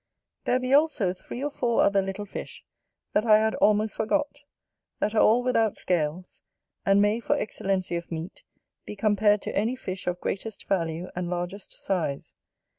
[0.45, 2.63] There be also three or four other little fish
[3.13, 4.45] that I had almost forgot;
[4.97, 6.41] that are all without scales;
[6.83, 8.41] and may for excellency of meat,
[8.83, 12.33] be compared to any fish of greatest value and largest size.